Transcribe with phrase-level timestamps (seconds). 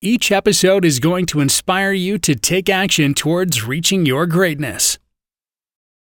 [0.00, 4.96] Each episode is going to inspire you to take action towards reaching your greatness.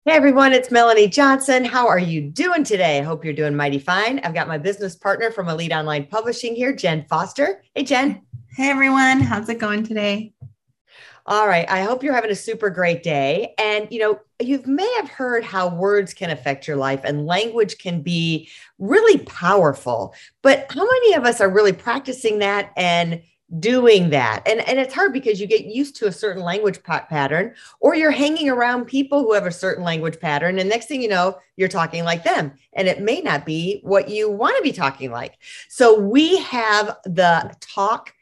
[0.06, 1.64] Hey everyone, it's Melanie Johnson.
[1.64, 2.98] How are you doing today?
[2.98, 4.20] I hope you're doing mighty fine.
[4.24, 7.62] I've got my business partner from Elite Online Publishing here, Jen Foster.
[7.76, 8.24] Hey, Jen.
[8.58, 10.34] Hey everyone, how's it going today?
[11.28, 11.70] All right.
[11.70, 13.54] I hope you're having a super great day.
[13.60, 17.78] And, you know, you may have heard how words can affect your life and language
[17.78, 20.16] can be really powerful.
[20.42, 23.22] But how many of us are really practicing that and
[23.60, 27.54] doing that and and it's hard because you get used to a certain language pattern
[27.80, 31.08] or you're hanging around people who have a certain language pattern and next thing you
[31.08, 34.72] know you're talking like them and it may not be what you want to be
[34.72, 35.38] talking like
[35.70, 38.14] so we have the talk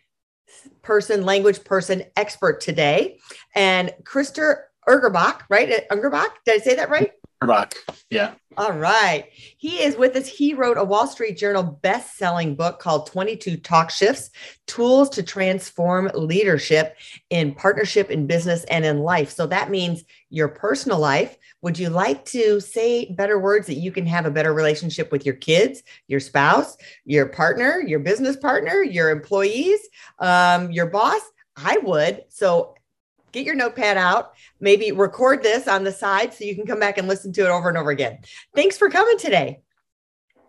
[0.82, 3.18] person language person expert today
[3.56, 5.72] and Krister Ungerböck, right?
[5.72, 7.12] Uh, Ungerböck, did I say that right?
[7.42, 7.74] Ungerböck,
[8.10, 8.34] yeah.
[8.58, 9.30] All right.
[9.32, 10.28] He is with us.
[10.28, 14.30] He wrote a Wall Street Journal best-selling book called 22 Talk Shifts:
[14.68, 16.98] Tools to Transform Leadership
[17.30, 19.32] in Partnership in Business and in Life.
[19.32, 21.38] So that means your personal life.
[21.62, 25.26] Would you like to say better words that you can have a better relationship with
[25.26, 26.76] your kids, your spouse,
[27.06, 29.80] your partner, your business partner, your employees,
[30.20, 31.22] um, your boss?
[31.56, 32.26] I would.
[32.30, 32.76] So
[33.32, 36.98] get your notepad out, maybe record this on the side so you can come back
[36.98, 38.20] and listen to it over and over again.
[38.56, 39.62] Thanks for coming today.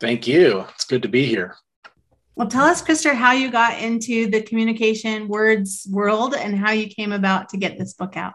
[0.01, 0.65] Thank you.
[0.75, 1.57] It's good to be here.
[2.35, 6.89] Well, tell us, Krister, how you got into the communication words world and how you
[6.89, 8.35] came about to get this book out.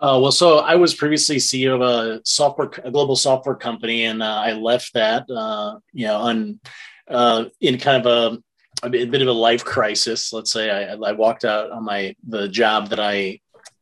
[0.00, 4.22] Uh, well, so I was previously CEO of a software, a global software company, and
[4.22, 6.60] uh, I left that, uh, you know, on
[7.08, 8.42] uh, in kind of a
[8.82, 10.32] a bit of a life crisis.
[10.32, 13.40] Let's say I, I walked out on my the job that I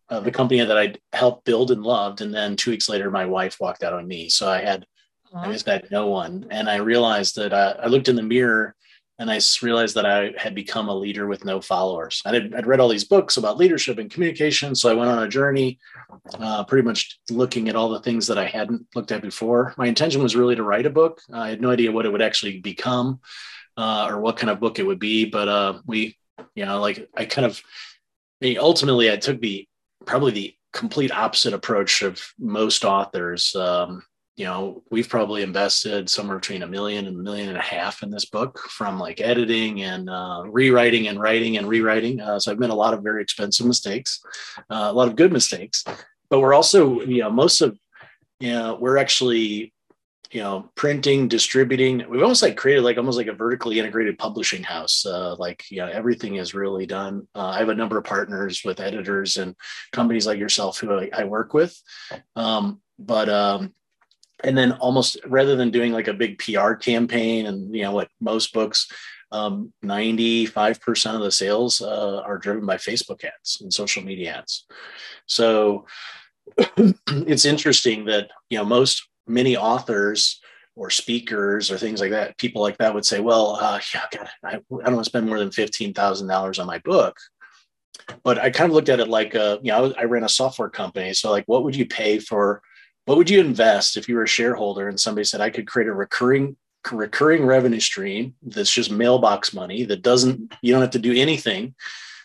[0.09, 3.25] uh, the company that I helped build and loved, and then two weeks later, my
[3.25, 4.29] wife walked out on me.
[4.29, 4.87] So I had
[5.33, 5.49] uh-huh.
[5.49, 8.75] I just had no one, and I realized that uh, I looked in the mirror
[9.19, 12.23] and I realized that I had become a leader with no followers.
[12.25, 15.23] I would I'd read all these books about leadership and communication, so I went on
[15.23, 15.79] a journey,
[16.39, 19.75] uh, pretty much looking at all the things that I hadn't looked at before.
[19.77, 21.21] My intention was really to write a book.
[21.33, 23.21] I had no idea what it would actually become
[23.77, 25.25] uh, or what kind of book it would be.
[25.25, 26.17] But uh, we,
[26.55, 27.61] you know, like I kind of,
[28.43, 29.67] I mean, ultimately, I took the
[30.07, 33.55] probably the complete opposite approach of most authors.
[33.55, 34.03] Um,
[34.37, 38.03] you know, we've probably invested somewhere between a million and a million and a half
[38.03, 42.19] in this book from like editing and uh, rewriting and writing and rewriting.
[42.19, 44.23] Uh, so I've made a lot of very expensive mistakes,
[44.71, 45.85] uh, a lot of good mistakes,
[46.31, 47.79] but we're also, you know, most of,
[48.41, 49.75] you know, we're actually
[50.33, 52.05] you know printing distributing.
[52.09, 55.05] We've almost like created like almost like a vertically integrated publishing house.
[55.07, 57.29] Uh, like yeah everything is really done.
[57.35, 59.55] Uh, i have a number of partners with editors and
[59.93, 61.79] companies like yourself who i, I work with.
[62.35, 63.75] Um, but um,
[64.43, 68.09] and then almost rather than doing like a big pr campaign and you know what
[68.21, 68.89] most books
[69.33, 74.67] um, 95% of the sales uh, are driven by facebook ads and social media ads.
[75.27, 75.87] So
[76.77, 80.41] it's interesting that you know most many authors
[80.75, 84.29] or speakers or things like that, people like that would say, well, uh, yeah, God,
[84.43, 87.17] I, I don't want to spend more than $15,000 on my book.
[88.25, 90.29] But I kind of looked at it like, uh, you know, I, I ran a
[90.29, 91.13] software company.
[91.13, 92.63] So like, what would you pay for,
[93.05, 95.89] what would you invest if you were a shareholder and somebody said, I could create
[95.89, 96.57] a recurring,
[96.91, 101.75] recurring revenue stream that's just mailbox money that doesn't, you don't have to do anything.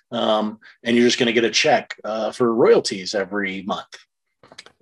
[0.10, 4.07] Um, and you're just going to get a check uh, for royalties every month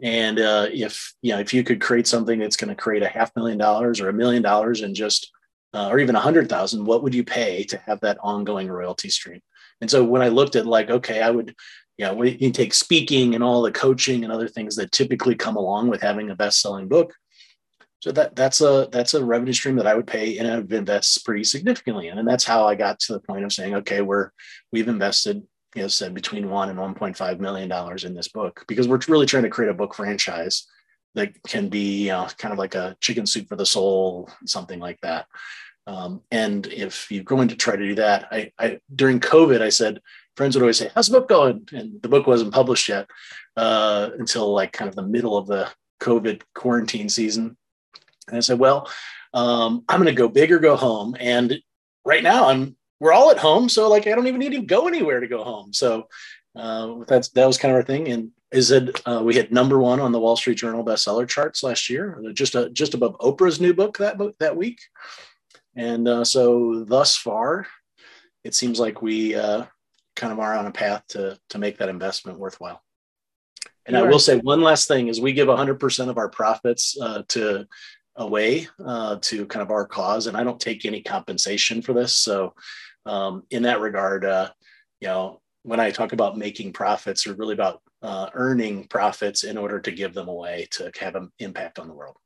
[0.02, 3.08] and uh, if you know if you could create something that's going to create a
[3.08, 5.32] half million dollars or a million dollars in just
[5.74, 9.10] uh, or even a hundred thousand, what would you pay to have that ongoing royalty
[9.10, 9.42] stream?
[9.82, 11.54] And so when I looked at like, okay, I would,
[11.98, 15.58] you know, you take speaking and all the coaching and other things that typically come
[15.58, 17.14] along with having a best-selling book.
[18.00, 21.24] So that that's a that's a revenue stream that I would pay and I've invested
[21.26, 22.20] pretty significantly in.
[22.20, 24.30] And that's how I got to the point of saying, okay, we're
[24.72, 25.44] we've invested
[25.76, 29.26] you know said between one and 1.5 million dollars in this book because we're really
[29.26, 30.68] trying to create a book franchise
[31.14, 34.80] that can be you know, kind of like a chicken soup for the soul something
[34.80, 35.28] like that.
[35.88, 39.70] Um, and if you're going to try to do that I, I, during covid i
[39.70, 40.02] said
[40.36, 41.68] friends would always say how's the book going?
[41.74, 43.08] And the book wasn't published yet
[43.56, 45.70] uh, until like kind of the middle of the
[46.02, 47.56] covid quarantine season.
[48.28, 48.90] And i said well
[49.34, 51.60] um, i'm going to go big or go home and
[52.04, 54.88] right now i'm we're all at home, so like I don't even need to go
[54.88, 55.74] anywhere to go home.
[55.74, 56.08] So
[56.56, 58.08] uh, that's that was kind of our thing.
[58.10, 61.64] And is it uh, we hit number one on the Wall Street Journal bestseller charts
[61.64, 64.80] last year, just a, just above Oprah's new book that book that week.
[65.76, 67.68] And uh, so thus far,
[68.44, 69.66] it seems like we uh,
[70.16, 72.82] kind of are on a path to to make that investment worthwhile.
[73.86, 77.22] And I will say one last thing is we give 100% of our profits uh,
[77.30, 77.68] to
[78.16, 82.16] away uh, to kind of our cause, and I don't take any compensation for this.
[82.16, 82.54] So
[83.06, 84.50] um, in that regard, uh,
[85.02, 89.58] you know, when I talk about making profits, are really about uh, earning profits in
[89.58, 92.18] order to give them away to have an impact on the world.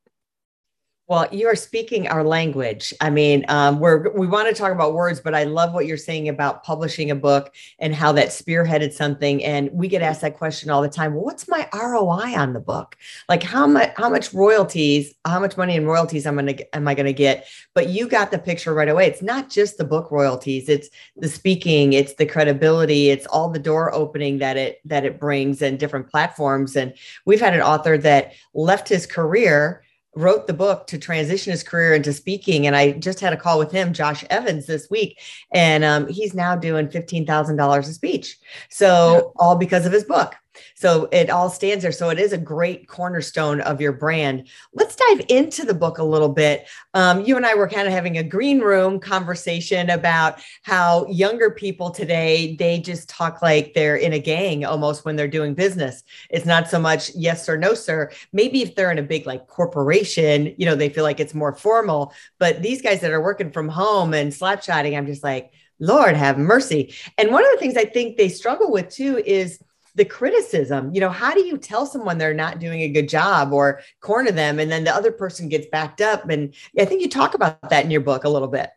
[1.09, 2.93] Well, you are speaking our language.
[3.01, 5.97] I mean, um, we're we want to talk about words, but I love what you're
[5.97, 9.43] saying about publishing a book and how that spearheaded something.
[9.43, 11.15] And we get asked that question all the time.
[11.15, 12.95] Well, what's my ROI on the book?
[13.27, 16.93] Like how much how much royalties, how much money in royalties I'm gonna am I
[16.93, 17.47] gonna get?
[17.73, 19.07] But you got the picture right away.
[19.07, 20.69] It's not just the book royalties.
[20.69, 21.93] It's the speaking.
[21.93, 23.09] It's the credibility.
[23.09, 26.75] It's all the door opening that it that it brings and different platforms.
[26.75, 26.93] And
[27.25, 29.81] we've had an author that left his career
[30.19, 32.67] wrote the book to transition his career into speaking.
[32.67, 35.19] And I just had a call with him, Josh Evans, this week,
[35.51, 38.37] and um, he's now doing $15,000 a speech.
[38.69, 39.21] So, yeah.
[39.37, 40.35] all because of his book.
[40.75, 41.91] So it all stands there.
[41.91, 44.47] So it is a great cornerstone of your brand.
[44.73, 46.67] Let's dive into the book a little bit.
[46.93, 51.51] Um, you and I were kind of having a green room conversation about how younger
[51.51, 56.03] people today, they just talk like they're in a gang almost when they're doing business.
[56.29, 58.11] It's not so much yes or no, sir.
[58.33, 61.53] Maybe if they're in a big like corporation, you know, they feel like it's more
[61.53, 62.13] formal.
[62.37, 66.37] But these guys that are working from home and slapshotting, I'm just like, Lord have
[66.37, 66.93] mercy.
[67.17, 69.59] And one of the things I think they struggle with too is
[69.99, 73.51] the criticism you know how do you tell someone they're not doing a good job
[73.51, 76.29] or corner them and then the other person gets backed up?
[76.29, 78.69] And i think you talk about that in your book a little bit.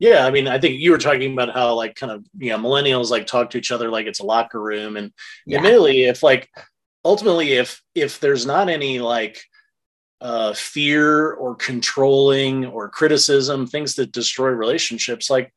[0.00, 2.58] Yeah i mean i think you were talking about how like kind of you know
[2.58, 4.96] millennials like talk to each other like it's a locker room.
[4.96, 5.12] And
[5.46, 5.58] yeah.
[5.58, 6.50] admittedly if like
[7.04, 9.40] ultimately if if there's not any like
[10.20, 15.54] uh, fear or controlling or criticism things that destroy relationships like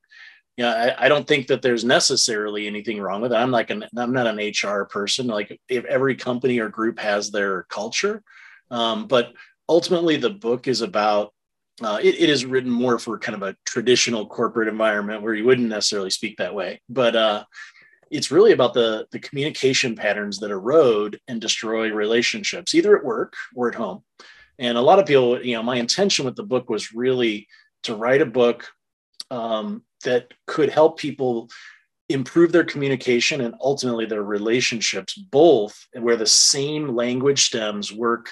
[0.57, 3.37] yeah, I, I, don't think that there's necessarily anything wrong with it.
[3.37, 5.27] I'm like an I'm not an HR person.
[5.27, 8.23] Like if every company or group has their culture,
[8.69, 9.33] um, but
[9.67, 11.33] ultimately the book is about.
[11.81, 15.43] Uh, it, it is written more for kind of a traditional corporate environment where you
[15.43, 17.43] wouldn't necessarily speak that way, but uh,
[18.11, 23.33] it's really about the the communication patterns that erode and destroy relationships, either at work
[23.55, 24.03] or at home.
[24.59, 27.47] And a lot of people, you know, my intention with the book was really
[27.83, 28.67] to write a book
[29.31, 31.49] um, that could help people
[32.09, 38.29] improve their communication and ultimately their relationships, both where the same language stems work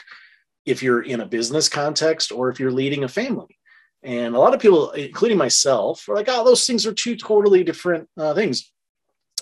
[0.65, 3.57] if you're in a business context or if you're leading a family.
[4.03, 7.63] And a lot of people, including myself, are like, oh, those things are two totally
[7.63, 8.71] different uh, things.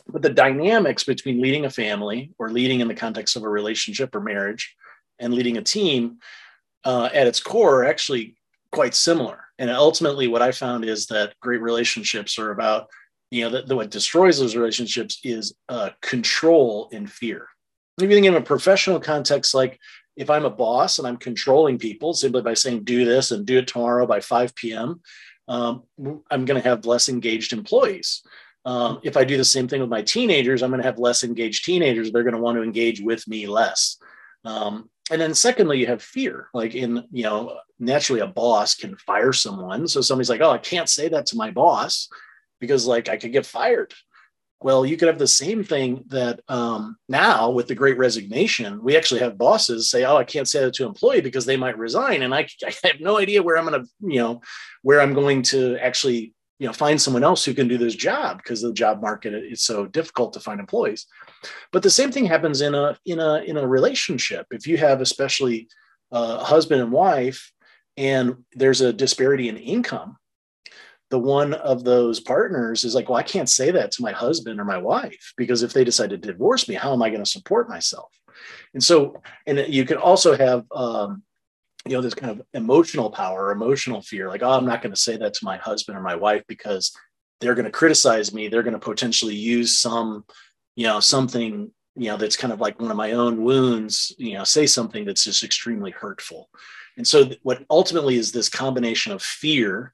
[0.07, 4.15] But the dynamics between leading a family or leading in the context of a relationship
[4.15, 4.75] or marriage
[5.19, 6.17] and leading a team
[6.83, 8.35] uh, at its core are actually
[8.71, 9.45] quite similar.
[9.59, 12.87] And ultimately, what I found is that great relationships are about,
[13.29, 17.47] you know, that what destroys those relationships is uh, control and fear.
[17.97, 19.77] If you think in a professional context, like
[20.15, 23.57] if I'm a boss and I'm controlling people simply by saying, do this and do
[23.57, 25.01] it tomorrow by 5 p.m.,
[25.49, 25.83] um,
[26.31, 28.23] I'm going to have less engaged employees.
[28.65, 31.23] Um, if I do the same thing with my teenagers, I'm going to have less
[31.23, 32.11] engaged teenagers.
[32.11, 33.97] They're going to want to engage with me less.
[34.45, 36.49] Um, and then secondly, you have fear.
[36.53, 39.87] Like in, you know, naturally a boss can fire someone.
[39.87, 42.09] So somebody's like, oh, I can't say that to my boss
[42.59, 43.93] because like I could get fired.
[44.61, 48.97] Well, you could have the same thing that um, now with the great resignation, we
[48.97, 51.77] actually have bosses say, oh, I can't say that to an employee because they might
[51.77, 52.23] resign.
[52.23, 54.41] And I, I have no idea where I'm going to, you know,
[54.81, 58.37] where I'm going to actually, you know, find someone else who can do this job
[58.37, 61.07] because the job market is so difficult to find employees.
[61.71, 64.45] But the same thing happens in a, in a, in a relationship.
[64.51, 65.69] If you have especially
[66.11, 67.51] a husband and wife
[67.95, 70.17] and there's a disparity in income,
[71.09, 74.59] the one of those partners is like, well, I can't say that to my husband
[74.59, 77.29] or my wife because if they decide to divorce me, how am I going to
[77.29, 78.13] support myself?
[78.73, 81.23] And so, and you can also have, um,
[81.85, 84.99] you know, this kind of emotional power, emotional fear, like, oh, I'm not going to
[84.99, 86.91] say that to my husband or my wife because
[87.39, 88.47] they're going to criticize me.
[88.47, 90.25] They're going to potentially use some,
[90.75, 94.33] you know, something, you know, that's kind of like one of my own wounds, you
[94.33, 96.49] know, say something that's just extremely hurtful.
[96.97, 99.93] And so, what ultimately is this combination of fear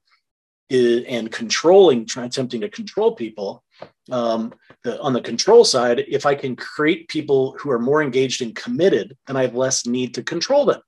[0.72, 3.64] and controlling, trying attempting to control people.
[4.12, 8.42] Um, the, on the control side, if I can create people who are more engaged
[8.42, 10.82] and committed, then I have less need to control them.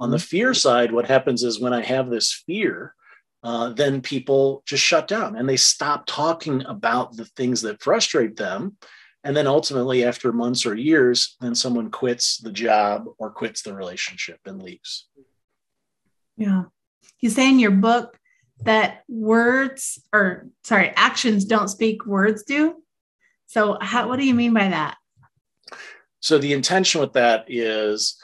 [0.00, 2.94] On the fear side, what happens is when I have this fear,
[3.42, 8.36] uh, then people just shut down and they stop talking about the things that frustrate
[8.36, 8.76] them.
[9.24, 13.74] And then ultimately, after months or years, then someone quits the job or quits the
[13.74, 15.06] relationship and leaves.
[16.38, 16.64] Yeah.
[17.20, 18.18] You say in your book
[18.62, 22.82] that words or sorry, actions don't speak, words do.
[23.46, 24.96] So, how, what do you mean by that?
[26.20, 28.16] So, the intention with that is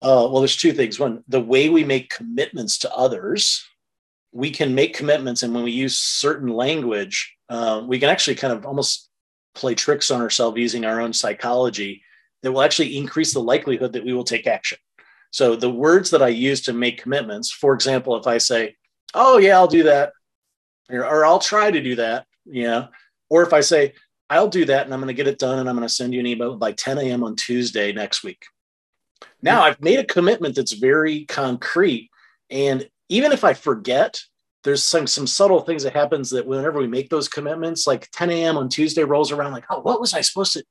[0.00, 1.00] uh, well, there's two things.
[1.00, 3.66] One, the way we make commitments to others,
[4.32, 8.52] we can make commitments, and when we use certain language, uh, we can actually kind
[8.52, 9.08] of almost
[9.54, 12.02] play tricks on ourselves using our own psychology
[12.42, 14.78] that will actually increase the likelihood that we will take action.
[15.32, 18.76] So, the words that I use to make commitments, for example, if I say,
[19.14, 20.12] "Oh yeah, I'll do that,"
[20.90, 22.88] or, or "I'll try to do that," you know,
[23.30, 23.94] or if I say,
[24.30, 26.14] "I'll do that," and I'm going to get it done, and I'm going to send
[26.14, 27.24] you an email by 10 a.m.
[27.24, 28.44] on Tuesday next week
[29.42, 32.10] now I've made a commitment that's very concrete.
[32.50, 34.20] And even if I forget,
[34.64, 38.30] there's some some subtle things that happens that whenever we make those commitments, like 10
[38.30, 38.56] a.m.
[38.56, 40.64] on Tuesday rolls around, like, oh, what was I supposed to?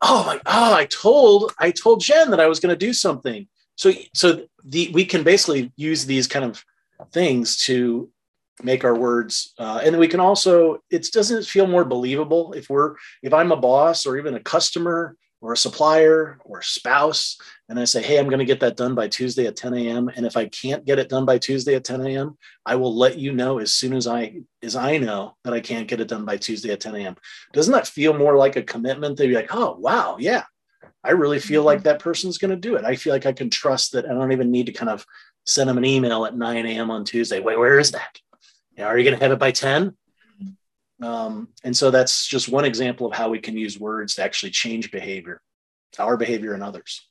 [0.00, 3.48] Oh my, oh, I told I told Jen that I was going to do something.
[3.76, 6.64] So so the we can basically use these kind of
[7.12, 8.10] things to
[8.62, 12.94] make our words uh, and we can also it doesn't feel more believable if we're
[13.22, 17.36] if i'm a boss or even a customer or a supplier or a spouse
[17.68, 20.08] and I say, hey, I'm going to get that done by Tuesday at 10 a.m.
[20.08, 23.18] And if I can't get it done by Tuesday at 10 a.m., I will let
[23.18, 26.24] you know as soon as I as I know that I can't get it done
[26.24, 27.16] by Tuesday at 10 a.m.
[27.52, 29.18] Doesn't that feel more like a commitment?
[29.18, 30.44] They'd be like, oh wow, yeah,
[31.02, 31.88] I really feel like mm-hmm.
[31.88, 32.84] that person's going to do it.
[32.84, 34.06] I feel like I can trust that.
[34.06, 35.06] I don't even need to kind of
[35.46, 36.90] send them an email at 9 a.m.
[36.90, 37.40] on Tuesday.
[37.40, 38.18] Wait, where is that?
[38.76, 39.94] You know, are you going to have it by 10?
[41.02, 44.50] Um, and so that's just one example of how we can use words to actually
[44.50, 45.40] change behavior,
[45.98, 47.08] our behavior and others.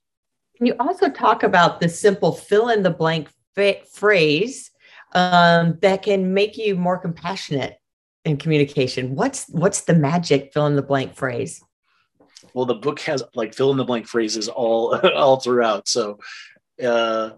[0.60, 4.72] You also talk about the simple fill in the blank fa- phrase
[5.14, 7.78] um, that can make you more compassionate
[8.26, 9.16] in communication.
[9.16, 11.62] What's what's the magic fill in the blank phrase?
[12.54, 15.88] Well, the book has like fill in the blank phrases all all throughout.
[15.88, 16.20] So
[16.84, 17.32] uh,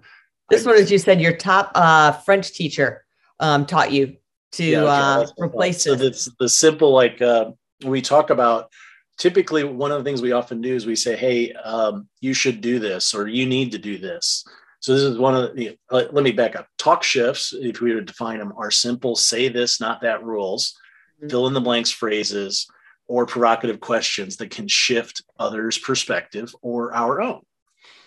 [0.49, 3.05] this I, one, as you said, your top uh, French teacher
[3.39, 4.17] um, taught you
[4.55, 7.51] to yeah, uh, replace so it's the simple like uh,
[7.85, 8.71] we talk about
[9.17, 12.61] typically one of the things we often do is we say hey um, you should
[12.61, 14.45] do this or you need to do this.
[14.79, 16.67] So this is one of the uh, let me back up.
[16.77, 20.75] Talk shifts if we were to define them are simple say this not that rules.
[21.17, 21.29] Mm-hmm.
[21.29, 22.67] fill in the blanks phrases
[23.07, 27.41] or provocative questions that can shift others perspective or our own.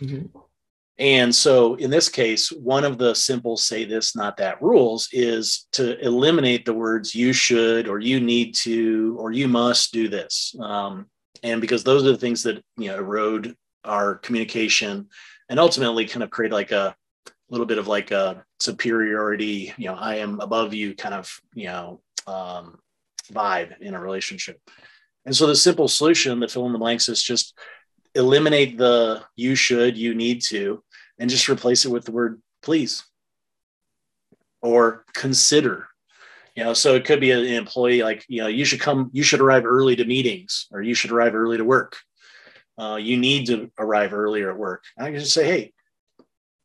[0.01, 0.39] Mm-hmm.
[0.99, 5.69] And so in this case, one of the simple say this, not that rules is
[5.73, 10.57] to eliminate the words you should or you need to or you must do this.
[10.61, 11.07] Um,
[11.45, 15.09] and because those are the things that you know erode our communication
[15.49, 16.97] and ultimately kind of create like a
[17.49, 21.67] little bit of like a superiority, you know, I am above you kind of, you
[21.67, 22.79] know, um,
[23.33, 24.61] vibe in a relationship.
[25.25, 27.57] And so the simple solution, the fill in the blanks, is just
[28.15, 30.83] eliminate the you should, you need to,
[31.19, 33.05] and just replace it with the word please
[34.63, 35.87] or consider.
[36.55, 39.23] You know so it could be an employee like you know you should come you
[39.23, 41.97] should arrive early to meetings or you should arrive early to work.
[42.77, 44.85] Uh, you need to arrive earlier at work.
[44.99, 45.73] I can just say hey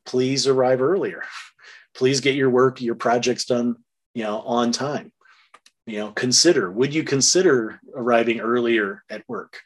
[0.06, 1.24] please arrive earlier.
[1.96, 3.76] Please get your work your projects done
[4.16, 5.12] you know on time.
[5.86, 9.60] You know consider would you consider arriving earlier at work?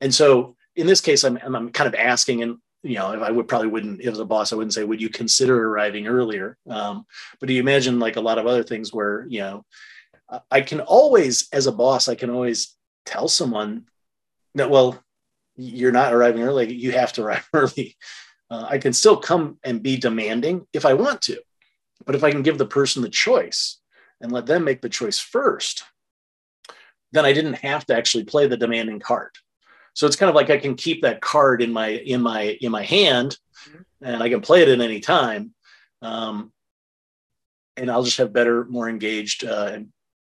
[0.00, 3.30] And so in this case i'm, I'm kind of asking and you know, if I
[3.30, 6.58] would probably wouldn't, as a boss, I wouldn't say, would you consider arriving earlier?
[6.68, 7.06] Um,
[7.40, 9.64] but do you imagine like a lot of other things where, you know,
[10.50, 12.76] I can always, as a boss, I can always
[13.06, 13.86] tell someone
[14.54, 15.02] that, well,
[15.56, 16.72] you're not arriving early.
[16.72, 17.96] You have to arrive early.
[18.50, 21.40] Uh, I can still come and be demanding if I want to.
[22.04, 23.80] But if I can give the person the choice
[24.20, 25.84] and let them make the choice first,
[27.12, 29.30] then I didn't have to actually play the demanding card.
[29.94, 32.70] So it's kind of like I can keep that card in my in my in
[32.72, 33.82] my hand, mm-hmm.
[34.02, 35.54] and I can play it at any time.
[36.02, 36.52] Um,
[37.76, 39.88] and I'll just have better, more engaged, uh, and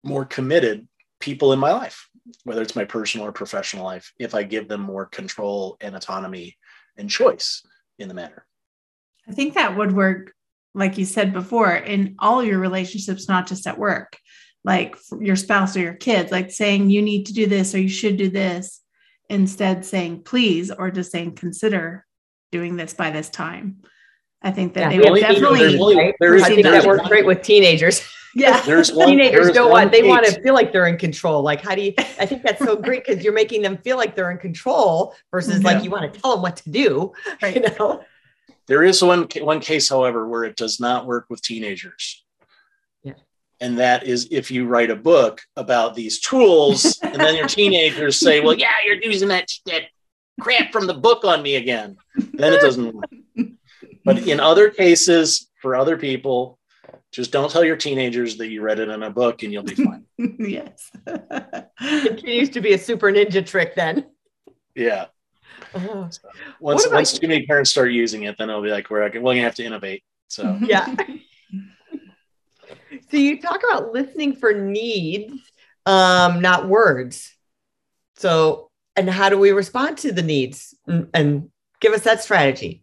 [0.04, 0.88] more committed
[1.20, 2.08] people in my life,
[2.44, 6.58] whether it's my personal or professional life, if I give them more control and autonomy
[6.96, 7.64] and choice
[8.00, 8.46] in the matter.
[9.28, 10.34] I think that would work,
[10.74, 14.18] like you said before, in all your relationships, not just at work,
[14.64, 17.90] like your spouse or your kids, like saying you need to do this or you
[17.90, 18.82] should do this
[19.30, 22.06] instead saying please or just saying consider
[22.52, 23.78] doing this by this time.
[24.42, 25.78] I think that yeah, they would definitely.
[25.80, 28.08] Only, I think that works great with teenagers.
[28.36, 29.92] Yeah, there's one, teenagers don't want.
[29.92, 31.42] They want to feel like they're in control.
[31.42, 31.94] Like, how do you?
[31.98, 35.62] I think that's so great because you're making them feel like they're in control versus
[35.62, 35.74] yeah.
[35.74, 37.14] like you want to tell them what to do.
[37.42, 37.56] Right.
[37.56, 38.04] You know.
[38.68, 42.24] There is one one case, however, where it does not work with teenagers.
[43.60, 48.20] And that is if you write a book about these tools, and then your teenagers
[48.20, 49.84] say, Well, yeah, you're using that, that
[50.40, 51.98] crap from the book on me again.
[52.16, 53.10] Then it doesn't work.
[54.06, 56.60] But in other cases, for other people,
[57.12, 59.76] just don't tell your teenagers that you read it in a book and you'll be
[59.76, 60.06] fine.
[60.40, 60.92] yes.
[61.06, 64.06] it Continues to be a super ninja trick then.
[64.76, 65.08] Yeah.
[65.74, 67.20] Oh, So once once you?
[67.20, 69.64] too many parents start using it, then it'll be like, we're going to have to
[69.64, 70.04] innovate.
[70.28, 70.96] So yeah.
[73.10, 75.34] so you talk about listening for needs,
[75.86, 77.34] um, not words.
[78.18, 80.74] So, and how do we respond to the needs?
[80.88, 81.50] And,
[81.80, 82.82] give us that strategy.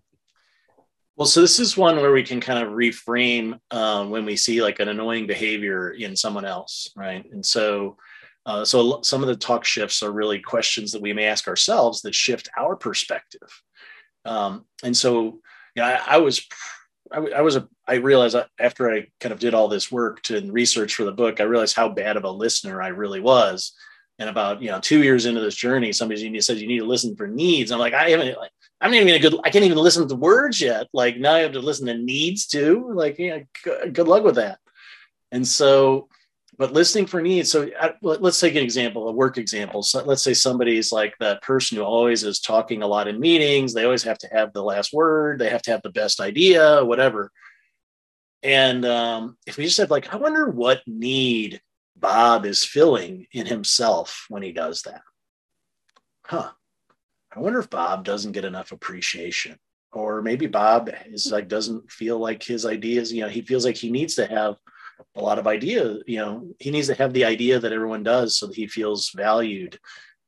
[1.17, 4.63] Well, so this is one where we can kind of reframe um, when we see
[4.63, 7.25] like an annoying behavior in someone else, right?
[7.33, 7.97] And so,
[8.47, 12.03] uh, so some of the talk shifts are really questions that we may ask ourselves
[12.03, 13.63] that shift our perspective.
[14.25, 15.41] Um, and so,
[15.75, 16.47] yeah, I, I was,
[17.11, 19.93] I, w- I was a, I realized uh, after I kind of did all this
[19.93, 23.21] work to research for the book, I realized how bad of a listener I really
[23.21, 23.73] was.
[24.19, 27.17] And about you know two years into this journey, somebody said you need to listen
[27.17, 27.73] for needs.
[27.73, 29.35] I'm like I haven't like I'm not even a good.
[29.43, 30.89] I can't even listen to words yet.
[30.93, 32.91] Like now I have to listen to needs too.
[32.95, 34.59] Like yeah, g- good luck with that.
[35.33, 36.09] And so,
[36.59, 37.51] but listening for needs.
[37.51, 39.83] So I, let- let's take an example, a work example.
[39.83, 43.75] So let's say somebody's like that person who always is talking a lot in meetings.
[43.75, 45.39] They always have to have the last word.
[45.39, 47.33] They have to have the best idea, whatever.
[48.45, 51.63] And um, if we just have like, I wonder what need
[51.97, 55.01] Bob is filling in himself when he does that.
[56.27, 56.51] Huh.
[57.35, 59.59] I wonder if Bob doesn't get enough appreciation.
[59.93, 63.77] Or maybe Bob is like doesn't feel like his ideas, you know, he feels like
[63.77, 64.57] he needs to have
[65.17, 68.37] a lot of idea, you know, he needs to have the idea that everyone does
[68.37, 69.79] so that he feels valued,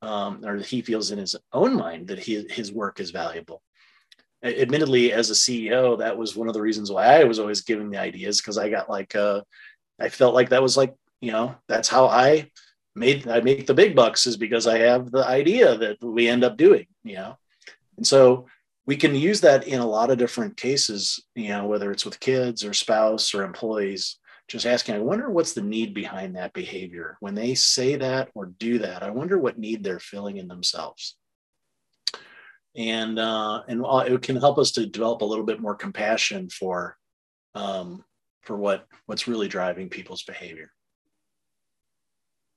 [0.02, 3.62] um, or he feels in his own mind that he, his work is valuable.
[4.42, 7.90] Admittedly, as a CEO, that was one of the reasons why I was always giving
[7.90, 9.40] the ideas because I got like, uh,
[10.00, 12.50] I felt like that was like, you know, that's how I
[12.94, 16.44] made I make the big bucks is because I have the idea that we end
[16.44, 17.36] up doing, you know.
[17.96, 18.46] And so
[18.86, 22.20] we can use that in a lot of different cases, you know, whether it's with
[22.20, 27.16] kids or spouse or employees, just asking, I wonder what's the need behind that behavior.
[27.20, 31.16] When they say that or do that, I wonder what need they're filling in themselves.
[32.76, 36.96] And uh, and it can help us to develop a little bit more compassion for
[37.54, 38.04] um,
[38.42, 40.70] for what what's really driving people's behavior.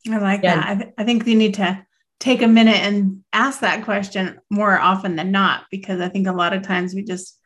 [0.10, 0.56] I like Yeah.
[0.56, 0.68] that.
[0.68, 1.86] I, th- I think you need to
[2.20, 6.34] take a minute and ask that question more often than not, because I think a
[6.34, 7.38] lot of times we just,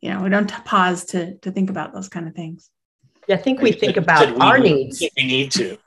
[0.00, 2.70] you know, we don't t- pause to to think about those kind of things.
[3.28, 5.02] I think we think about we our needs.
[5.16, 5.78] We need to.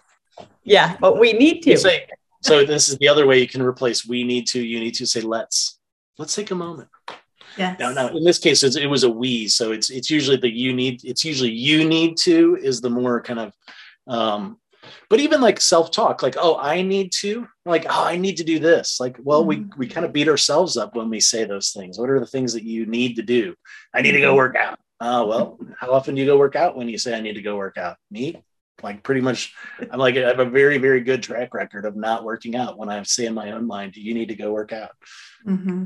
[0.63, 1.77] Yeah, but we need to.
[1.77, 2.08] say,
[2.41, 5.06] so this is the other way you can replace we need to, you need to
[5.06, 5.79] say let's.
[6.17, 6.89] Let's take a moment.
[7.58, 7.80] Yes.
[7.80, 10.49] Now, now in this case, it's, it was a we, so it's it's usually the
[10.49, 11.04] you need.
[11.04, 13.54] It's usually you need to is the more kind of,
[14.08, 14.58] um,
[15.10, 18.43] but even like self talk, like oh I need to, like oh I need to
[18.43, 18.99] do this.
[18.99, 21.99] Like well we we kind of beat ourselves up when we say those things.
[21.99, 23.56] What are the things that you need to do?
[23.93, 24.80] I need to go work out.
[24.99, 27.41] Oh well, how often do you go work out when you say I need to
[27.41, 27.97] go work out?
[28.10, 28.41] Me,
[28.82, 29.54] like pretty much.
[29.91, 32.89] I'm like I have a very very good track record of not working out when
[32.89, 34.91] I say in my own mind, you need to go work out.
[35.45, 35.86] hmm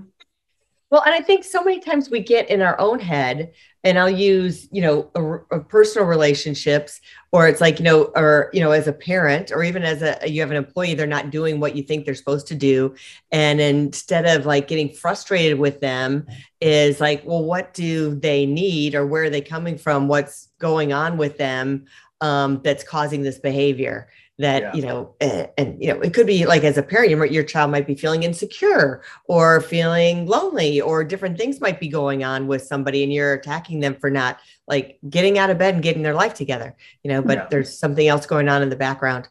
[0.89, 3.52] Well, and I think so many times we get in our own head,
[3.84, 7.02] and I'll use, you know, a, a personal relationships,
[7.34, 10.17] or it's like, you know, or, you know, as a parent, or even as a,
[10.26, 12.95] you have an employee, they're not doing what you think they're supposed to do.
[13.34, 16.26] And instead of like getting frustrated with them,
[16.62, 20.08] is like, well, what do they need, or where are they coming from?
[20.08, 21.86] What's going on with them
[22.21, 24.08] um, that's causing this behavior?
[24.39, 24.76] That, Yeah.
[24.76, 27.43] you know, and, and, you know, it could be like as a parent, your, your
[27.43, 32.45] child might be feeling insecure or feeling lonely or different things might be going on
[32.45, 36.04] with somebody and you're attacking them for not like getting out of bed and getting
[36.04, 37.47] their life together you know but Yeah.
[37.50, 39.28] there's something else going on in the background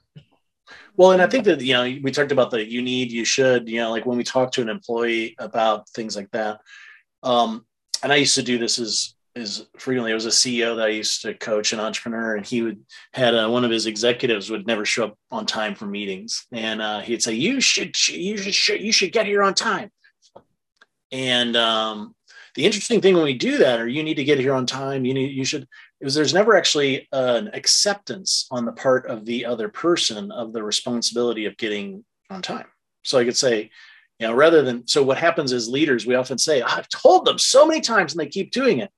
[0.96, 3.68] Well, and I think that you know we talked about the you need, you should,
[3.68, 6.60] you know, like when we talk to an employee about things like that.
[7.22, 7.66] Um,
[8.02, 10.10] and I used to do this as is frequently.
[10.10, 12.80] It was a CEO that I used to coach an entrepreneur, and he would
[13.12, 16.80] had uh, one of his executives would never show up on time for meetings, and
[16.80, 19.90] uh, he'd say, "You should, you should, you should get here on time."
[21.12, 22.14] And um,
[22.56, 25.04] the interesting thing when we do that, or you need to get here on time,
[25.04, 25.68] you need, you should,
[26.00, 30.62] is there's never actually an acceptance on the part of the other person of the
[30.62, 32.66] responsibility of getting on time.
[33.04, 33.70] So I could say,
[34.18, 37.38] you know, rather than, so what happens as leaders, we often say, I've told them
[37.38, 38.90] so many times and they keep doing it.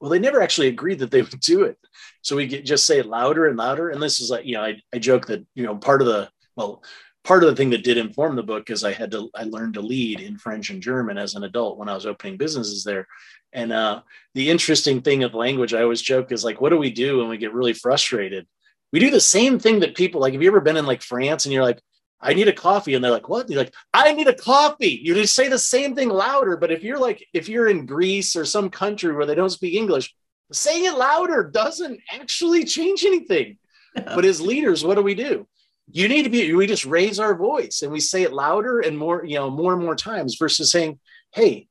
[0.00, 1.78] Well, they never actually agreed that they would do it.
[2.22, 3.90] So we get, just say it louder and louder.
[3.90, 6.30] And this is like, you know, I, I joke that, you know, part of the,
[6.56, 6.82] well,
[7.22, 9.74] part of the thing that did inform the book is I had to, I learned
[9.74, 13.06] to lead in French and German as an adult when I was opening businesses there.
[13.52, 14.02] And uh,
[14.34, 17.28] the interesting thing of language, I always joke is like, what do we do when
[17.28, 18.46] we get really frustrated?
[18.92, 20.32] We do the same thing that people like.
[20.32, 21.80] Have you ever been in like France and you're like,
[22.20, 22.94] I need a coffee.
[22.94, 23.42] And they're like, what?
[23.42, 25.00] And you're like, I need a coffee.
[25.02, 26.56] You just say the same thing louder.
[26.56, 29.74] But if you're like, if you're in Greece or some country where they don't speak
[29.74, 30.14] English,
[30.52, 33.56] saying it louder doesn't actually change anything.
[33.94, 35.46] but as leaders, what do we do?
[35.92, 38.96] You need to be, we just raise our voice and we say it louder and
[38.96, 41.00] more, you know, more and more times versus saying,
[41.32, 41.68] Hey,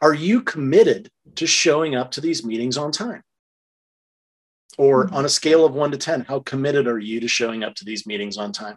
[0.00, 3.22] are you committed to showing up to these meetings on time?
[4.76, 5.14] Or mm-hmm.
[5.14, 7.84] on a scale of one to 10, how committed are you to showing up to
[7.84, 8.76] these meetings on time?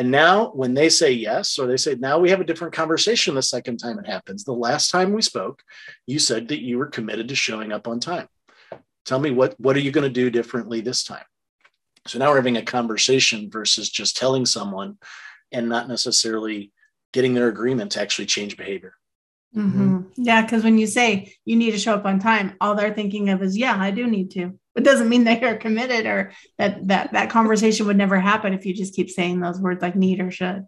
[0.00, 3.34] And now, when they say yes, or they say, now we have a different conversation
[3.34, 4.44] the second time it happens.
[4.44, 5.62] The last time we spoke,
[6.06, 8.26] you said that you were committed to showing up on time.
[9.04, 11.26] Tell me what, what are you going to do differently this time?
[12.06, 14.96] So now we're having a conversation versus just telling someone
[15.52, 16.72] and not necessarily
[17.12, 18.94] getting their agreement to actually change behavior.
[19.56, 20.00] Mm-hmm.
[20.16, 23.30] Yeah, because when you say you need to show up on time, all they're thinking
[23.30, 24.58] of is, yeah, I do need to.
[24.76, 28.64] It doesn't mean they are committed or that that that conversation would never happen if
[28.64, 30.66] you just keep saying those words like need or should.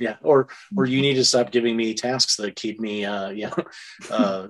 [0.00, 3.48] Yeah, or or you need to stop giving me tasks that keep me, uh, you
[3.48, 3.64] know,
[4.10, 4.48] uh,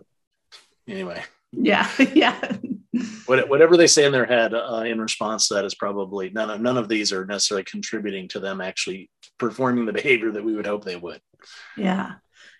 [0.88, 1.22] anyway.
[1.50, 2.56] Yeah, yeah.
[3.26, 6.60] whatever they say in their head uh, in response to that is probably none of
[6.60, 10.66] none of these are necessarily contributing to them actually performing the behavior that we would
[10.66, 11.20] hope they would.
[11.76, 12.12] Yeah,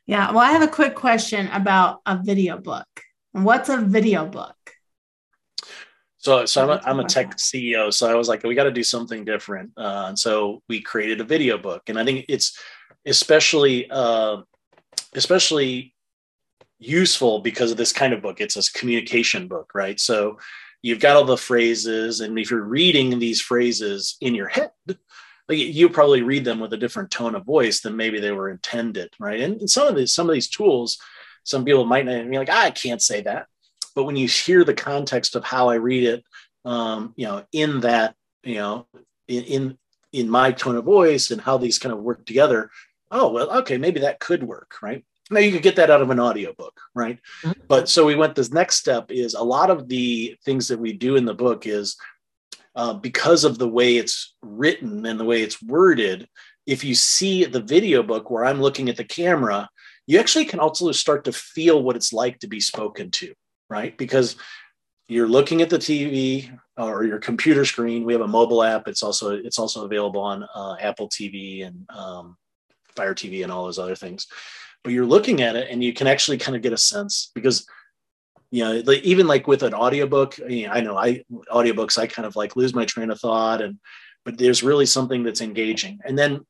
[0.07, 0.31] yeah.
[0.31, 2.87] Well, I have a quick question about a video book.
[3.33, 4.55] What's a video book?
[6.19, 7.93] So, so I'm a, I'm a tech CEO.
[7.93, 9.73] So I was like, we got to do something different.
[9.77, 12.59] Uh, and so we created a video book, and I think it's
[13.05, 14.38] especially uh,
[15.14, 15.95] especially
[16.79, 18.40] useful because of this kind of book.
[18.40, 20.01] It's a communication book, right?
[20.01, 20.38] So
[20.81, 24.71] you've got all the phrases, and if you're reading these phrases in your head,
[25.48, 28.50] like you probably read them with a different tone of voice than maybe they were
[28.50, 29.40] intended, right?
[29.40, 30.98] And, and some of these some of these tools,
[31.42, 33.46] some people might not be like, ah, I can't say that
[33.94, 36.24] but when you hear the context of how I read it,
[36.64, 38.87] um, you know, in that, you know,
[39.28, 39.78] in, in
[40.12, 42.70] in my tone of voice and how these kind of work together,
[43.11, 45.04] oh well, okay, maybe that could work, right?
[45.30, 47.18] Now you could get that out of an audiobook, right?
[47.42, 47.61] Mm-hmm.
[47.68, 50.92] But so we went this next step is a lot of the things that we
[50.92, 51.96] do in the book is
[52.77, 56.29] uh, because of the way it's written and the way it's worded.
[56.67, 59.69] If you see the video book where I'm looking at the camera,
[60.07, 63.35] you actually can also start to feel what it's like to be spoken to
[63.69, 63.97] right?
[63.97, 64.37] Because
[65.09, 68.05] you're looking at the TV or your computer screen.
[68.05, 68.89] We have a mobile app.
[68.89, 72.37] It's also it's also available on uh, Apple TV and um,
[72.97, 74.27] Fire TV and all those other things.
[74.83, 77.67] But you're looking at it and you can actually kind of get a sense because
[78.55, 82.25] you know like, even like with an audiobook I, I know I audiobooks I kind
[82.25, 83.81] of like lose my train of thought and
[84.25, 86.01] but there's really something that's engaging.
[86.05, 86.47] And then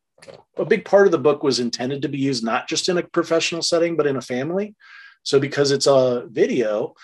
[0.56, 3.02] a big part of the book was intended to be used not just in a
[3.02, 4.74] professional setting but in a family.
[5.22, 6.94] So because it's a video,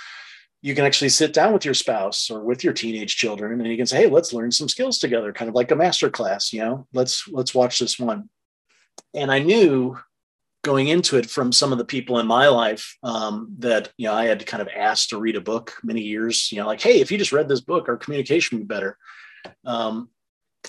[0.60, 3.78] you can actually sit down with your spouse or with your teenage children and you
[3.78, 6.60] can say, hey, let's learn some skills together, kind of like a master class, you
[6.60, 8.28] know, let's let's watch this one.
[9.14, 9.98] And I knew
[10.62, 14.14] going into it from some of the people in my life um, that you know
[14.14, 16.80] I had to kind of asked to read a book many years, you know, like,
[16.80, 18.98] hey, if you just read this book, our communication would be better.
[19.64, 20.10] Um,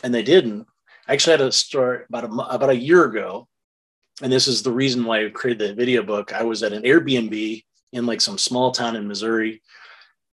[0.03, 0.67] and they didn't.
[1.07, 3.47] I actually had a story about a about a year ago
[4.21, 6.33] and this is the reason why I created the video book.
[6.33, 9.61] I was at an Airbnb in like some small town in Missouri,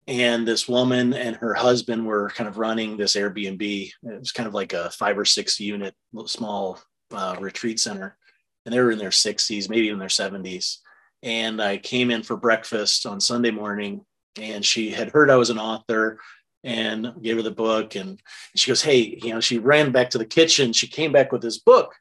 [0.07, 3.61] and this woman and her husband were kind of running this Airbnb.
[3.61, 6.79] It was kind of like a five or six unit small
[7.11, 8.17] uh, retreat center,
[8.65, 10.77] and they were in their 60s, maybe in their 70s.
[11.21, 14.05] And I came in for breakfast on Sunday morning,
[14.39, 16.19] and she had heard I was an author
[16.63, 17.95] and gave her the book.
[17.95, 18.21] And
[18.55, 20.73] she goes, Hey, you know, she ran back to the kitchen.
[20.73, 21.93] She came back with this book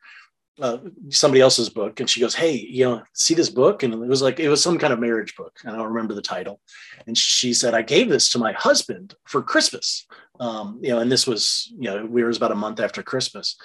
[0.60, 4.08] uh, somebody else's book and she goes hey you know see this book and it
[4.08, 6.60] was like it was some kind of marriage book i don't remember the title
[7.06, 10.06] and she said i gave this to my husband for christmas
[10.40, 13.56] um, you know and this was you know we were about a month after christmas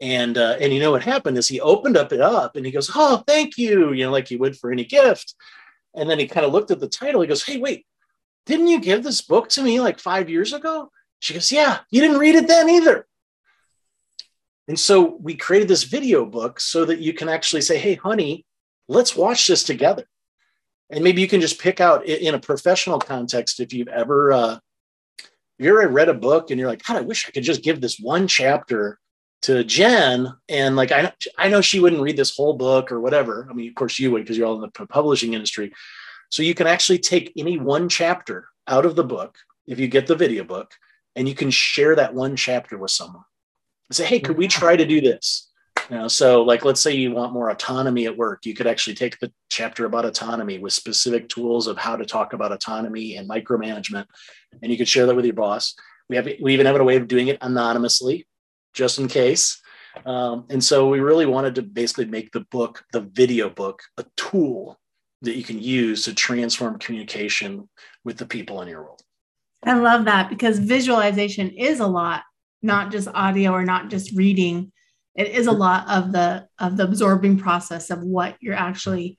[0.00, 2.72] and uh, and you know what happened is he opened up it up and he
[2.72, 5.34] goes oh thank you you know like he would for any gift.
[5.94, 7.20] And then he kind of looked at the title.
[7.20, 7.86] He goes hey wait
[8.46, 10.90] didn't you give this book to me like five years ago?
[11.20, 13.06] She goes yeah you didn't read it then either.
[14.68, 18.44] And so we created this video book so that you can actually say, hey, honey,
[18.86, 20.04] let's watch this together.
[20.90, 24.58] And maybe you can just pick out in a professional context if you've ever, uh,
[25.18, 27.62] if you ever read a book and you're like, God, I wish I could just
[27.62, 28.98] give this one chapter
[29.42, 30.32] to Jen.
[30.48, 33.46] And like, I, I know she wouldn't read this whole book or whatever.
[33.50, 35.72] I mean, of course you would because you're all in the publishing industry.
[36.30, 40.06] So you can actually take any one chapter out of the book if you get
[40.06, 40.72] the video book
[41.16, 43.24] and you can share that one chapter with someone
[43.90, 45.50] say, hey, could we try to do this?
[45.90, 48.94] You know, so like let's say you want more autonomy at work, you could actually
[48.94, 53.28] take the chapter about autonomy with specific tools of how to talk about autonomy and
[53.28, 54.04] micromanagement,
[54.62, 55.74] and you could share that with your boss.
[56.10, 58.26] We have we even have a way of doing it anonymously,
[58.78, 59.60] just in case.
[60.06, 64.04] Um, and so we really wanted to basically make the book, the video book, a
[64.16, 64.78] tool
[65.22, 67.68] that you can use to transform communication
[68.04, 69.02] with the people in your world.
[69.64, 72.22] I love that because visualization is a lot,
[72.62, 74.70] not just audio or not just reading.
[75.16, 79.18] It is a lot of the of the absorbing process of what you're actually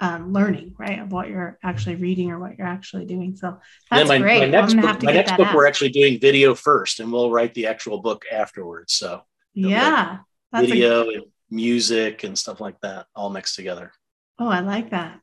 [0.00, 1.00] um, learning, right?
[1.00, 3.36] Of what you're actually reading or what you're actually doing.
[3.36, 3.58] So
[3.90, 4.40] that's my, great.
[4.40, 7.66] My next book, my next book we're actually doing video first, and we'll write the
[7.66, 8.92] actual book afterwards.
[8.92, 9.22] So
[9.54, 10.18] yeah,
[10.52, 13.92] video a- and music and stuff like that all mixed together.
[14.38, 15.20] Oh, I like that.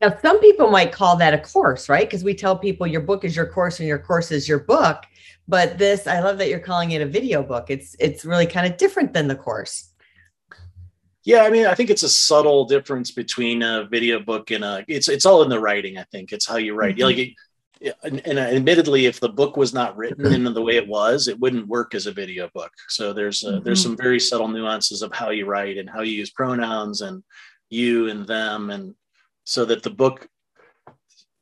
[0.00, 2.06] Now, some people might call that a course, right?
[2.08, 5.04] Because we tell people your book is your course and your course is your book.
[5.48, 7.66] But this, I love that you're calling it a video book.
[7.68, 9.87] It's it's really kind of different than the course.
[11.28, 14.82] Yeah, I mean, I think it's a subtle difference between a video book and a.
[14.88, 15.98] It's it's all in the writing.
[15.98, 16.96] I think it's how you write.
[16.96, 17.84] Mm-hmm.
[17.84, 21.28] Like, and, and, admittedly, if the book was not written in the way it was,
[21.28, 22.72] it wouldn't work as a video book.
[22.88, 23.64] So there's a, mm-hmm.
[23.64, 27.22] there's some very subtle nuances of how you write and how you use pronouns and
[27.68, 28.94] you and them and
[29.44, 30.26] so that the book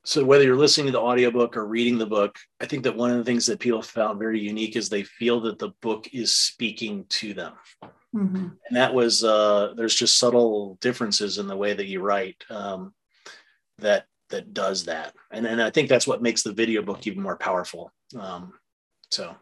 [0.05, 3.11] so whether you're listening to the audiobook or reading the book i think that one
[3.11, 6.35] of the things that people found very unique is they feel that the book is
[6.35, 7.53] speaking to them
[8.17, 8.37] mm-hmm.
[8.37, 12.95] and that was uh, there's just subtle differences in the way that you write um,
[13.79, 17.23] that that does that and, and i think that's what makes the video book even
[17.23, 18.53] more powerful um,
[19.11, 19.35] so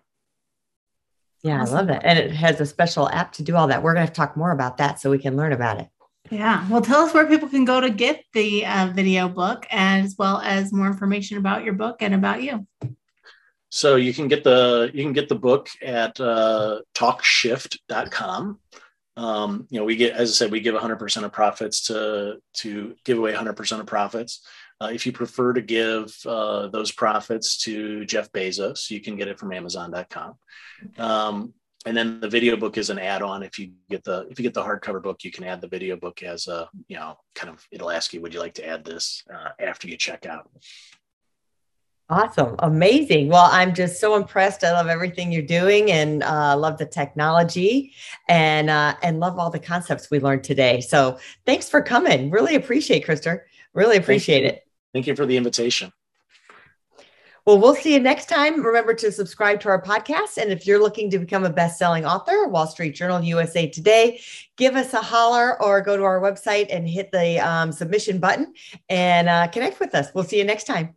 [1.43, 3.95] yeah i love that and it has a special app to do all that we're
[3.95, 5.89] going to talk more about that so we can learn about it
[6.31, 6.67] yeah.
[6.71, 10.41] Well, tell us where people can go to get the uh, video book as well
[10.41, 12.67] as more information about your book and about you.
[13.75, 18.61] So you can get the you can get the book at uh, talkshift.com.
[19.17, 22.95] Um, you know, we get as I said, we give 100% of profits to to
[23.05, 24.47] give away 100% of profits.
[24.81, 29.27] Uh, if you prefer to give uh, those profits to Jeff Bezos, you can get
[29.27, 30.35] it from Amazon.com.
[30.97, 31.53] Um,
[31.85, 34.55] and then the video book is an add-on if you get the if you get
[34.55, 37.67] the hardcover book you can add the video book as a you know kind of
[37.71, 40.49] it'll ask you would you like to add this uh, after you check out
[42.11, 42.55] awesome.
[42.61, 43.29] Amazing.
[43.29, 44.65] Well i'm just so impressed.
[44.65, 47.93] I love everything you're doing and uh, love the technology
[48.29, 50.81] and uh, and love all the concepts we learned today.
[50.81, 52.31] So thanks for coming.
[52.31, 53.41] Really appreciate krister.
[53.73, 54.63] Really appreciate thank it.
[54.93, 55.93] Thank you for the invitation.
[57.47, 58.65] Well, we'll see you next time.
[58.65, 60.39] Remember to subscribe to our podcast.
[60.39, 64.19] And if you're looking to become a best selling author, Wall Street Journal, USA Today,
[64.57, 68.55] give us a holler or go to our website and hit the um, submission button
[68.89, 70.09] and uh, connect with us.
[70.15, 70.97] We'll see you next time.